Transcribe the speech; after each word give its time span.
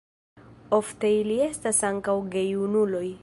Ofte 0.77 1.11
ili 1.17 1.37
estas 1.49 1.83
ankaŭ 1.91 2.17
gejunuloj. 2.37 3.09